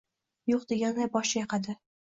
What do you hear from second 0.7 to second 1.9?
deganday bosh chayqadi